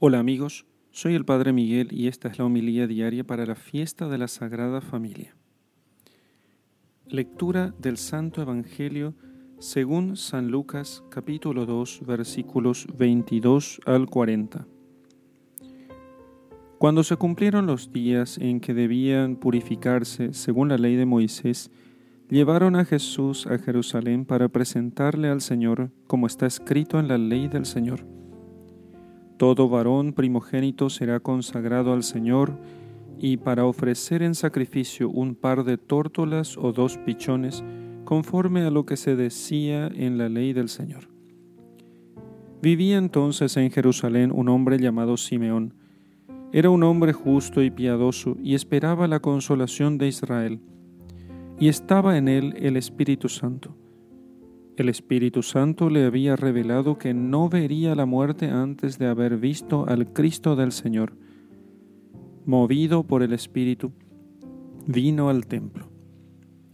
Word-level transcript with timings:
Hola 0.00 0.20
amigos, 0.20 0.64
soy 0.92 1.16
el 1.16 1.24
Padre 1.24 1.52
Miguel 1.52 1.88
y 1.90 2.06
esta 2.06 2.28
es 2.28 2.38
la 2.38 2.44
homilía 2.44 2.86
diaria 2.86 3.24
para 3.24 3.44
la 3.44 3.56
fiesta 3.56 4.08
de 4.08 4.16
la 4.16 4.28
Sagrada 4.28 4.80
Familia. 4.80 5.34
Lectura 7.08 7.74
del 7.80 7.96
Santo 7.96 8.40
Evangelio 8.40 9.16
según 9.58 10.16
San 10.16 10.52
Lucas 10.52 11.02
capítulo 11.10 11.66
2 11.66 12.02
versículos 12.06 12.86
22 12.96 13.80
al 13.86 14.06
40. 14.06 14.68
Cuando 16.78 17.02
se 17.02 17.16
cumplieron 17.16 17.66
los 17.66 17.92
días 17.92 18.38
en 18.38 18.60
que 18.60 18.74
debían 18.74 19.34
purificarse 19.34 20.32
según 20.32 20.68
la 20.68 20.78
ley 20.78 20.94
de 20.94 21.06
Moisés, 21.06 21.72
llevaron 22.30 22.76
a 22.76 22.84
Jesús 22.84 23.48
a 23.48 23.58
Jerusalén 23.58 24.26
para 24.26 24.48
presentarle 24.48 25.26
al 25.26 25.40
Señor 25.40 25.90
como 26.06 26.28
está 26.28 26.46
escrito 26.46 27.00
en 27.00 27.08
la 27.08 27.18
ley 27.18 27.48
del 27.48 27.66
Señor 27.66 28.17
todo 29.38 29.68
varón 29.68 30.12
primogénito 30.12 30.90
será 30.90 31.20
consagrado 31.20 31.92
al 31.92 32.02
Señor, 32.02 32.58
y 33.20 33.38
para 33.38 33.64
ofrecer 33.64 34.22
en 34.22 34.34
sacrificio 34.34 35.08
un 35.08 35.34
par 35.34 35.64
de 35.64 35.78
tórtolas 35.78 36.56
o 36.56 36.72
dos 36.72 36.98
pichones, 36.98 37.64
conforme 38.04 38.62
a 38.62 38.70
lo 38.70 38.84
que 38.84 38.96
se 38.96 39.16
decía 39.16 39.86
en 39.94 40.18
la 40.18 40.28
ley 40.28 40.52
del 40.52 40.68
Señor. 40.68 41.08
Vivía 42.60 42.98
entonces 42.98 43.56
en 43.56 43.70
Jerusalén 43.70 44.32
un 44.32 44.48
hombre 44.48 44.78
llamado 44.78 45.16
Simeón. 45.16 45.74
Era 46.52 46.70
un 46.70 46.82
hombre 46.82 47.12
justo 47.12 47.62
y 47.62 47.70
piadoso, 47.70 48.36
y 48.42 48.54
esperaba 48.54 49.08
la 49.08 49.20
consolación 49.20 49.98
de 49.98 50.08
Israel. 50.08 50.60
Y 51.58 51.68
estaba 51.68 52.18
en 52.18 52.28
él 52.28 52.54
el 52.58 52.76
Espíritu 52.76 53.28
Santo 53.28 53.74
el 54.78 54.88
Espíritu 54.88 55.42
Santo 55.42 55.90
le 55.90 56.04
había 56.04 56.36
revelado 56.36 56.98
que 56.98 57.12
no 57.12 57.48
vería 57.48 57.96
la 57.96 58.06
muerte 58.06 58.46
antes 58.46 58.96
de 58.98 59.06
haber 59.06 59.36
visto 59.36 59.86
al 59.88 60.12
Cristo 60.12 60.54
del 60.54 60.70
Señor. 60.70 61.14
Movido 62.46 63.02
por 63.02 63.24
el 63.24 63.32
Espíritu, 63.32 63.92
vino 64.86 65.30
al 65.30 65.46
templo. 65.48 65.88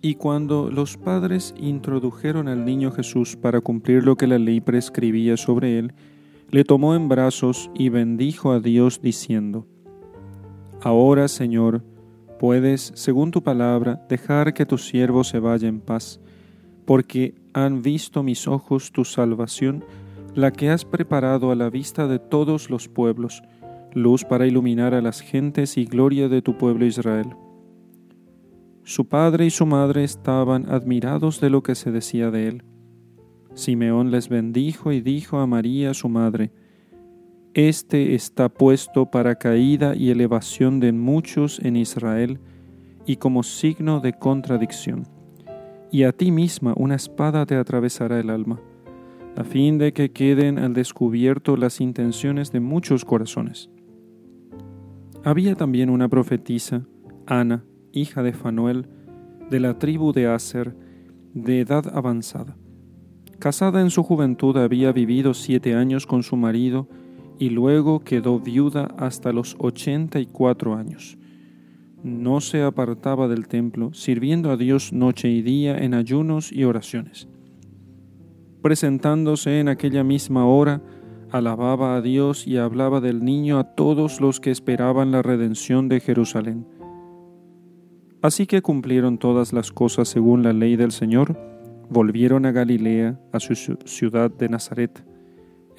Y 0.00 0.14
cuando 0.14 0.70
los 0.70 0.96
padres 0.96 1.54
introdujeron 1.58 2.46
al 2.46 2.64
niño 2.64 2.92
Jesús 2.92 3.36
para 3.36 3.60
cumplir 3.60 4.04
lo 4.04 4.16
que 4.16 4.28
la 4.28 4.38
ley 4.38 4.60
prescribía 4.60 5.36
sobre 5.36 5.80
él, 5.80 5.92
le 6.50 6.62
tomó 6.62 6.94
en 6.94 7.08
brazos 7.08 7.68
y 7.74 7.88
bendijo 7.88 8.52
a 8.52 8.60
Dios 8.60 9.02
diciendo, 9.02 9.66
Ahora, 10.80 11.26
Señor, 11.26 11.82
puedes, 12.38 12.92
según 12.94 13.32
tu 13.32 13.42
palabra, 13.42 14.06
dejar 14.08 14.54
que 14.54 14.64
tu 14.64 14.78
siervo 14.78 15.24
se 15.24 15.40
vaya 15.40 15.66
en 15.66 15.80
paz, 15.80 16.20
porque 16.88 17.34
han 17.52 17.82
visto 17.82 18.22
mis 18.22 18.48
ojos 18.48 18.92
tu 18.92 19.04
salvación, 19.04 19.84
la 20.34 20.52
que 20.52 20.70
has 20.70 20.86
preparado 20.86 21.50
a 21.50 21.54
la 21.54 21.68
vista 21.68 22.08
de 22.08 22.18
todos 22.18 22.70
los 22.70 22.88
pueblos, 22.88 23.42
luz 23.92 24.24
para 24.24 24.46
iluminar 24.46 24.94
a 24.94 25.02
las 25.02 25.20
gentes 25.20 25.76
y 25.76 25.84
gloria 25.84 26.30
de 26.30 26.40
tu 26.40 26.56
pueblo 26.56 26.86
Israel. 26.86 27.36
Su 28.84 29.06
padre 29.06 29.44
y 29.44 29.50
su 29.50 29.66
madre 29.66 30.02
estaban 30.02 30.64
admirados 30.70 31.42
de 31.42 31.50
lo 31.50 31.62
que 31.62 31.74
se 31.74 31.90
decía 31.92 32.30
de 32.30 32.48
él. 32.48 32.62
Simeón 33.52 34.10
les 34.10 34.30
bendijo 34.30 34.90
y 34.90 35.02
dijo 35.02 35.40
a 35.40 35.46
María 35.46 35.92
su 35.92 36.08
madre, 36.08 36.52
Este 37.52 38.14
está 38.14 38.48
puesto 38.48 39.10
para 39.10 39.34
caída 39.34 39.94
y 39.94 40.08
elevación 40.08 40.80
de 40.80 40.92
muchos 40.92 41.58
en 41.58 41.76
Israel 41.76 42.40
y 43.04 43.16
como 43.16 43.42
signo 43.42 44.00
de 44.00 44.14
contradicción 44.14 45.17
y 45.90 46.04
a 46.04 46.12
ti 46.12 46.30
misma 46.30 46.74
una 46.76 46.96
espada 46.96 47.46
te 47.46 47.56
atravesará 47.56 48.20
el 48.20 48.30
alma, 48.30 48.60
a 49.36 49.44
fin 49.44 49.78
de 49.78 49.92
que 49.92 50.10
queden 50.10 50.58
al 50.58 50.74
descubierto 50.74 51.56
las 51.56 51.80
intenciones 51.80 52.52
de 52.52 52.60
muchos 52.60 53.04
corazones. 53.04 53.70
Había 55.24 55.54
también 55.54 55.90
una 55.90 56.08
profetisa, 56.08 56.86
Ana, 57.26 57.64
hija 57.92 58.22
de 58.22 58.32
Fanuel, 58.32 58.86
de 59.50 59.60
la 59.60 59.78
tribu 59.78 60.12
de 60.12 60.26
Aser, 60.26 60.76
de 61.34 61.60
edad 61.60 61.84
avanzada. 61.94 62.56
Casada 63.38 63.80
en 63.80 63.90
su 63.90 64.02
juventud 64.02 64.56
había 64.56 64.92
vivido 64.92 65.32
siete 65.34 65.74
años 65.74 66.06
con 66.06 66.22
su 66.22 66.36
marido 66.36 66.88
y 67.38 67.50
luego 67.50 68.00
quedó 68.00 68.40
viuda 68.40 68.94
hasta 68.98 69.32
los 69.32 69.56
ochenta 69.60 70.18
y 70.18 70.26
cuatro 70.26 70.74
años 70.74 71.18
no 72.02 72.40
se 72.40 72.62
apartaba 72.62 73.28
del 73.28 73.48
templo, 73.48 73.92
sirviendo 73.92 74.50
a 74.50 74.56
Dios 74.56 74.92
noche 74.92 75.28
y 75.28 75.42
día 75.42 75.76
en 75.78 75.94
ayunos 75.94 76.52
y 76.52 76.64
oraciones. 76.64 77.28
Presentándose 78.62 79.60
en 79.60 79.68
aquella 79.68 80.04
misma 80.04 80.46
hora, 80.46 80.82
alababa 81.30 81.96
a 81.96 82.02
Dios 82.02 82.46
y 82.46 82.56
hablaba 82.56 83.00
del 83.00 83.24
niño 83.24 83.58
a 83.58 83.64
todos 83.74 84.20
los 84.20 84.40
que 84.40 84.50
esperaban 84.50 85.10
la 85.10 85.22
redención 85.22 85.88
de 85.88 86.00
Jerusalén. 86.00 86.66
Así 88.22 88.46
que 88.46 88.62
cumplieron 88.62 89.18
todas 89.18 89.52
las 89.52 89.70
cosas 89.70 90.08
según 90.08 90.42
la 90.42 90.52
ley 90.52 90.76
del 90.76 90.90
Señor, 90.90 91.38
volvieron 91.88 92.46
a 92.46 92.52
Galilea, 92.52 93.20
a 93.32 93.40
su 93.40 93.54
ciudad 93.54 94.30
de 94.30 94.48
Nazaret. 94.48 95.04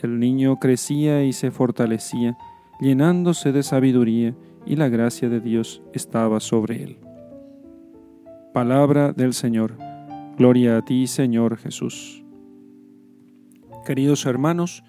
El 0.01 0.19
niño 0.19 0.57
crecía 0.57 1.23
y 1.23 1.33
se 1.33 1.51
fortalecía, 1.51 2.37
llenándose 2.79 3.51
de 3.51 3.63
sabiduría, 3.63 4.35
y 4.65 4.75
la 4.75 4.89
gracia 4.89 5.29
de 5.29 5.39
Dios 5.39 5.81
estaba 5.93 6.39
sobre 6.39 6.83
él. 6.83 6.97
Palabra 8.53 9.13
del 9.13 9.33
Señor. 9.33 9.77
Gloria 10.37 10.77
a 10.77 10.85
ti, 10.85 11.07
Señor 11.07 11.57
Jesús. 11.57 12.23
Queridos 13.85 14.25
hermanos, 14.25 14.83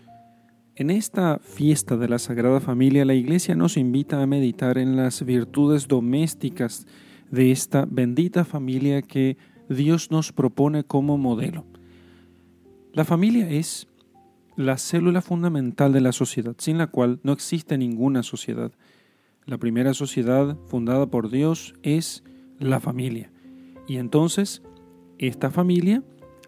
en 0.77 0.91
esta 0.91 1.39
fiesta 1.39 1.97
de 1.97 2.09
la 2.09 2.19
Sagrada 2.19 2.61
Familia 2.61 3.05
la 3.05 3.15
Iglesia 3.15 3.55
nos 3.55 3.77
invita 3.77 4.23
a 4.23 4.27
meditar 4.27 4.79
en 4.79 4.97
las 4.97 5.25
virtudes 5.25 5.89
domésticas 5.89 6.87
de 7.31 7.51
esta 7.51 7.87
bendita 7.87 8.45
familia 8.45 9.03
que 9.03 9.37
Dios 9.69 10.11
nos 10.11 10.33
propone 10.33 10.85
como 10.85 11.19
modelo. 11.19 11.65
La 12.93 13.05
familia 13.05 13.49
es 13.51 13.89
la 14.57 14.79
célula 14.79 15.23
fundamental 15.23 15.93
de 15.93 16.01
la 16.01 16.13
sociedad, 16.13 16.55
sin 16.59 16.79
la 16.79 16.89
cual 16.89 17.21
no 17.23 17.33
existe 17.33 17.79
ninguna 17.79 18.23
sociedad. 18.23 18.73
La 19.47 19.59
primera 19.59 19.95
sociedad 19.95 20.57
fundada 20.67 21.07
por 21.07 21.31
Dios 21.31 21.75
es 21.83 22.25
la 22.59 22.81
familia. 22.81 23.33
Y 23.89 23.97
entonces, 23.97 24.63
esta 25.19 25.51
familia 25.51 26.05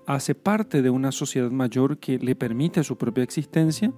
hace 0.06 0.34
parte 0.34 0.82
de 0.82 0.90
una 0.90 1.12
sociedad 1.12 1.50
mayor 1.50 1.98
que 1.98 2.18
le 2.18 2.34
permite 2.34 2.84
su 2.84 2.96
propia 2.96 3.24
existencia 3.24 3.92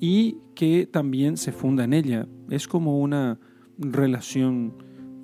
y 0.00 0.38
que 0.54 0.86
también 0.86 1.36
se 1.36 1.52
funda 1.52 1.84
en 1.84 1.92
ella. 1.92 2.28
Es 2.50 2.68
como 2.68 3.00
una 3.00 3.38
relación, 3.78 4.74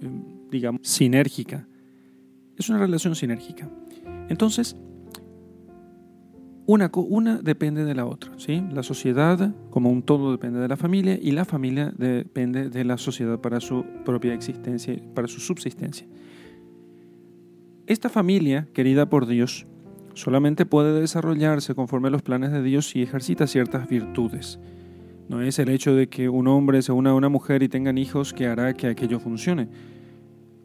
eh, 0.01 0.11
digamos, 0.51 0.81
sinérgica. 0.83 1.69
Es 2.57 2.69
una 2.69 2.79
relación 2.79 3.15
sinérgica. 3.15 3.71
Entonces, 4.29 4.77
una, 6.73 7.39
depende 7.43 7.85
de 7.85 7.95
la 7.95 8.07
otra. 8.07 8.33
¿sí? 8.37 8.63
La 8.73 8.83
sociedad 8.83 9.55
como 9.71 9.91
un 9.91 10.03
todo 10.03 10.33
depende 10.33 10.61
de 10.61 10.69
la 10.69 10.77
familia 10.77 11.19
y 11.21 11.33
la 11.33 11.45
familia 11.45 11.93
depende 11.97 12.71
de 12.71 12.85
la 12.85 12.99
sociedad 12.99 13.39
para 13.41 13.61
su 13.61 13.85
propia 14.05 14.35
existencia, 14.35 14.97
para 15.15 15.29
su 15.29 15.41
subsistencia. 15.41 16.07
Esta 17.87 18.09
familia, 18.09 18.69
querida 18.73 19.09
por 19.11 19.27
Dios, 19.27 19.67
solamente 20.15 20.67
puede 20.67 21.01
desarrollarse 21.01 21.75
conforme 21.75 22.09
a 22.09 22.11
los 22.11 22.23
planes 22.23 22.53
de 22.53 22.63
Dios 22.63 22.89
si 22.89 23.03
ejercita 23.03 23.47
ciertas 23.47 23.89
virtudes. 23.89 24.59
No 25.29 25.41
es 25.41 25.59
el 25.59 25.69
hecho 25.69 25.95
de 25.95 26.09
que 26.09 26.29
un 26.29 26.47
hombre 26.47 26.83
se 26.83 26.93
una 26.93 27.11
a 27.11 27.15
una 27.15 27.29
mujer 27.29 27.63
y 27.63 27.69
tengan 27.69 27.99
hijos 27.99 28.33
que 28.33 28.47
hará 28.47 28.75
que 28.75 28.87
aquello 28.87 29.19
funcione. 29.19 29.69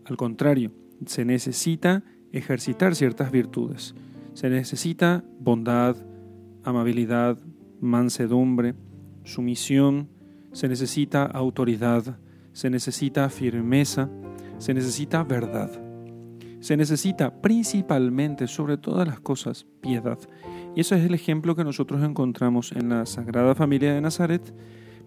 Al 0.06 0.18
contrario, 0.18 0.72
se 1.06 1.26
necesita 1.26 2.04
ejercitar 2.32 2.96
ciertas 2.96 3.32
virtudes. 3.32 3.96
Se 4.38 4.52
necesita 4.52 5.24
bondad, 5.40 5.96
amabilidad, 6.64 7.40
mansedumbre, 7.82 8.76
sumisión, 9.24 10.10
se 10.52 10.68
necesita 10.68 11.26
autoridad, 11.26 12.20
se 12.54 12.70
necesita 12.70 13.30
firmeza, 13.30 14.12
se 14.60 14.76
necesita 14.76 15.24
verdad. 15.24 15.72
Se 16.60 16.78
necesita 16.78 17.42
principalmente, 17.42 18.46
sobre 18.46 18.78
todas 18.78 19.08
las 19.08 19.20
cosas, 19.20 19.66
piedad. 19.82 20.20
Y 20.76 20.82
eso 20.82 20.94
es 20.94 21.04
el 21.04 21.16
ejemplo 21.16 21.56
que 21.56 21.64
nosotros 21.64 22.04
encontramos 22.04 22.74
en 22.74 22.90
la 22.90 23.08
Sagrada 23.08 23.56
Familia 23.56 23.96
de 23.96 24.02
Nazaret, 24.02 24.54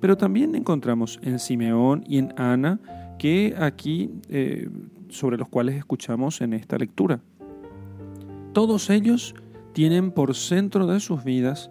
pero 0.01 0.17
también 0.17 0.57
encontramos 0.57 1.21
en 1.23 1.39
Simeón 1.39 2.03
y 2.05 2.19
en 2.19 2.35
Ana, 2.37 2.81
que 3.17 3.55
aquí, 3.57 4.11
eh, 4.29 4.69
sobre 5.09 5.37
los 5.37 5.49
cuales 5.49 5.77
escuchamos 5.77 6.41
en 6.41 6.53
esta 6.53 6.77
lectura. 6.77 7.21
Todos 8.53 8.91
ellos 8.91 9.35
tienen 9.73 10.11
por 10.11 10.35
centro 10.35 10.89
de 10.89 10.99
sus 10.99 11.23
vidas 11.23 11.71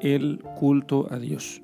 el 0.00 0.38
culto 0.56 1.06
a 1.10 1.18
Dios. 1.18 1.62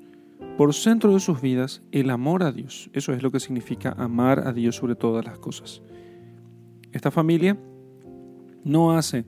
Por 0.55 0.75
centro 0.75 1.13
de 1.13 1.19
sus 1.19 1.41
vidas 1.41 1.81
el 1.91 2.11
amor 2.11 2.43
a 2.43 2.51
Dios. 2.51 2.89
Eso 2.93 3.13
es 3.13 3.23
lo 3.23 3.31
que 3.31 3.39
significa 3.39 3.95
amar 3.97 4.47
a 4.47 4.53
Dios 4.53 4.75
sobre 4.75 4.95
todas 4.95 5.25
las 5.25 5.39
cosas. 5.39 5.81
Esta 6.91 7.09
familia 7.09 7.57
no 8.63 8.91
hace 8.91 9.25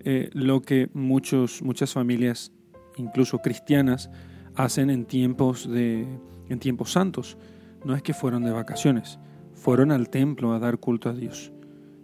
eh, 0.00 0.30
lo 0.32 0.62
que 0.62 0.88
muchas 0.92 1.92
familias, 1.92 2.52
incluso 2.96 3.38
cristianas, 3.38 4.08
hacen 4.54 4.90
en 4.90 5.04
tiempos, 5.04 5.68
de, 5.68 6.06
en 6.48 6.58
tiempos 6.60 6.92
santos. 6.92 7.36
No 7.84 7.96
es 7.96 8.02
que 8.02 8.14
fueron 8.14 8.44
de 8.44 8.52
vacaciones, 8.52 9.18
fueron 9.54 9.90
al 9.90 10.10
templo 10.10 10.52
a 10.52 10.60
dar 10.60 10.78
culto 10.78 11.08
a 11.08 11.12
Dios. 11.12 11.52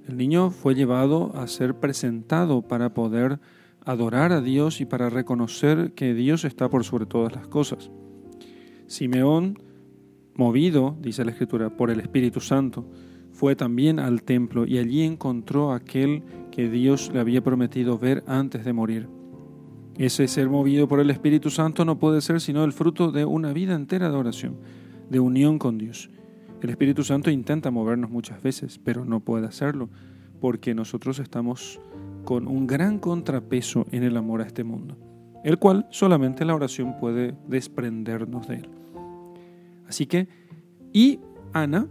El 0.06 0.16
niño 0.16 0.50
fue 0.50 0.74
llevado 0.74 1.32
a 1.36 1.46
ser 1.46 1.78
presentado 1.78 2.62
para 2.62 2.92
poder 2.92 3.38
adorar 3.84 4.32
a 4.32 4.40
Dios 4.40 4.80
y 4.80 4.84
para 4.84 5.10
reconocer 5.10 5.92
que 5.92 6.14
Dios 6.14 6.44
está 6.44 6.68
por 6.68 6.84
sobre 6.84 7.06
todas 7.06 7.34
las 7.34 7.46
cosas. 7.46 7.90
Simeón, 8.86 9.58
movido, 10.34 10.96
dice 11.00 11.24
la 11.24 11.30
Escritura, 11.30 11.76
por 11.76 11.90
el 11.90 12.00
Espíritu 12.00 12.40
Santo, 12.40 12.86
fue 13.32 13.56
también 13.56 13.98
al 13.98 14.22
templo 14.22 14.66
y 14.66 14.78
allí 14.78 15.02
encontró 15.02 15.72
aquel 15.72 16.22
que 16.50 16.68
Dios 16.68 17.10
le 17.12 17.20
había 17.20 17.42
prometido 17.42 17.98
ver 17.98 18.22
antes 18.26 18.64
de 18.64 18.72
morir. 18.72 19.08
Ese 19.96 20.26
ser 20.28 20.48
movido 20.48 20.88
por 20.88 21.00
el 21.00 21.10
Espíritu 21.10 21.50
Santo 21.50 21.84
no 21.84 21.98
puede 21.98 22.20
ser 22.20 22.40
sino 22.40 22.64
el 22.64 22.72
fruto 22.72 23.12
de 23.12 23.24
una 23.24 23.52
vida 23.52 23.74
entera 23.74 24.10
de 24.10 24.16
oración, 24.16 24.56
de 25.10 25.20
unión 25.20 25.58
con 25.58 25.78
Dios. 25.78 26.10
El 26.62 26.70
Espíritu 26.70 27.02
Santo 27.02 27.28
intenta 27.28 27.72
movernos 27.72 28.08
muchas 28.08 28.40
veces, 28.40 28.78
pero 28.78 29.04
no 29.04 29.18
puede 29.18 29.48
hacerlo, 29.48 29.88
porque 30.40 30.76
nosotros 30.76 31.18
estamos 31.18 31.80
con 32.24 32.46
un 32.46 32.68
gran 32.68 33.00
contrapeso 33.00 33.84
en 33.90 34.04
el 34.04 34.16
amor 34.16 34.42
a 34.42 34.46
este 34.46 34.62
mundo, 34.62 34.96
el 35.42 35.58
cual 35.58 35.88
solamente 35.90 36.44
la 36.44 36.54
oración 36.54 36.94
puede 37.00 37.34
desprendernos 37.48 38.46
de 38.46 38.54
él. 38.54 38.68
Así 39.88 40.06
que, 40.06 40.28
y 40.92 41.18
Ana, 41.52 41.88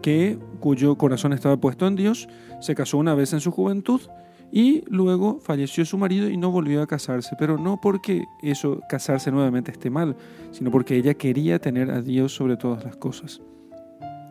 que 0.00 0.38
cuyo 0.60 0.96
corazón 0.96 1.32
estaba 1.32 1.56
puesto 1.56 1.88
en 1.88 1.96
Dios, 1.96 2.28
se 2.60 2.76
casó 2.76 2.98
una 2.98 3.16
vez 3.16 3.32
en 3.32 3.40
su 3.40 3.50
juventud 3.50 4.00
y 4.52 4.84
luego 4.86 5.40
falleció 5.40 5.84
su 5.84 5.98
marido 5.98 6.30
y 6.30 6.36
no 6.36 6.52
volvió 6.52 6.82
a 6.82 6.86
casarse, 6.86 7.34
pero 7.36 7.58
no 7.58 7.80
porque 7.80 8.22
eso 8.44 8.80
casarse 8.88 9.32
nuevamente 9.32 9.72
esté 9.72 9.90
mal, 9.90 10.14
sino 10.52 10.70
porque 10.70 10.94
ella 10.94 11.14
quería 11.14 11.58
tener 11.58 11.90
a 11.90 12.00
Dios 12.00 12.32
sobre 12.32 12.56
todas 12.56 12.84
las 12.84 12.94
cosas. 12.94 13.42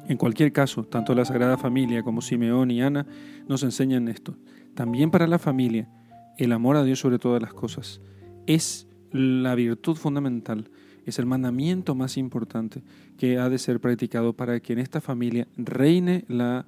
En 0.07 0.17
cualquier 0.17 0.51
caso, 0.51 0.83
tanto 0.83 1.15
la 1.15 1.25
Sagrada 1.25 1.57
Familia 1.57 2.03
como 2.03 2.21
Simeón 2.21 2.71
y 2.71 2.81
Ana 2.81 3.05
nos 3.47 3.63
enseñan 3.63 4.07
esto. 4.07 4.35
También 4.75 5.11
para 5.11 5.27
la 5.27 5.39
familia, 5.39 5.89
el 6.37 6.51
amor 6.51 6.75
a 6.75 6.83
Dios 6.83 6.99
sobre 6.99 7.19
todas 7.19 7.41
las 7.41 7.53
cosas 7.53 8.01
es 8.45 8.87
la 9.11 9.55
virtud 9.55 9.95
fundamental 9.95 10.69
es 11.05 11.19
el 11.19 11.25
mandamiento 11.25 11.95
más 11.95 12.17
importante 12.17 12.83
que 13.17 13.37
ha 13.37 13.49
de 13.49 13.57
ser 13.57 13.79
practicado 13.79 14.33
para 14.33 14.59
que 14.59 14.73
en 14.73 14.79
esta 14.79 15.01
familia 15.01 15.47
reine 15.57 16.25
la 16.27 16.65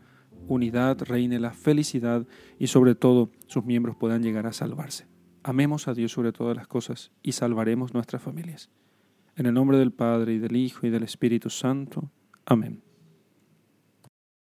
unidad, 0.47 1.01
reine 1.01 1.39
la 1.39 1.51
felicidad 1.51 2.27
y 2.59 2.67
sobre 2.67 2.95
todo 2.95 3.31
sus 3.47 3.65
miembros 3.65 3.95
puedan 3.95 4.23
llegar 4.23 4.45
a 4.47 4.53
salvarse. 4.53 5.07
Amemos 5.43 5.87
a 5.87 5.93
Dios 5.93 6.11
sobre 6.11 6.31
todas 6.31 6.55
las 6.55 6.67
cosas 6.67 7.11
y 7.23 7.31
salvaremos 7.33 7.93
nuestras 7.93 8.21
familias. 8.21 8.69
En 9.35 9.45
el 9.45 9.53
nombre 9.53 9.77
del 9.77 9.91
Padre 9.91 10.33
y 10.33 10.39
del 10.39 10.55
Hijo 10.55 10.87
y 10.87 10.89
del 10.89 11.03
Espíritu 11.03 11.49
Santo. 11.49 12.09
Amén. 12.45 12.81